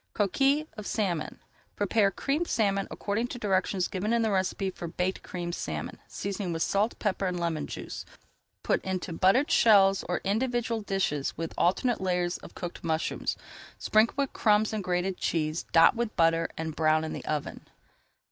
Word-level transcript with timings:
COQUILLES 0.15 0.65
OF 0.77 0.87
SALMON 0.87 1.39
Prepare 1.75 2.09
Creamed 2.09 2.47
Salmon 2.47 2.87
according 2.89 3.27
to 3.27 3.37
[Page 3.37 3.41
302] 3.41 3.47
directions 3.47 3.87
given 3.87 4.13
in 4.13 4.23
the 4.23 4.31
recipe 4.31 4.71
for 4.71 4.87
Baked 4.87 5.21
Creamed 5.21 5.53
Salmon, 5.53 5.99
seasoning 6.07 6.51
with 6.51 6.63
salt, 6.63 6.97
pepper 6.97 7.27
and 7.27 7.39
lemon 7.39 7.67
juice. 7.67 8.03
Put 8.63 8.83
into 8.83 9.13
buttered 9.13 9.51
shells 9.51 10.03
or 10.09 10.19
individual 10.23 10.81
dishes 10.81 11.37
with 11.37 11.53
alternate 11.55 12.01
layers 12.01 12.39
of 12.39 12.55
cooked 12.55 12.83
mushrooms. 12.83 13.37
Sprinkle 13.77 14.15
with 14.17 14.33
crumbs 14.33 14.73
and 14.73 14.83
grated 14.83 15.17
cheese, 15.17 15.67
dot 15.71 15.95
with 15.95 16.15
butter 16.15 16.49
and 16.57 16.75
brown 16.75 17.03
in 17.03 17.13
the 17.13 17.23
oven. 17.25 17.67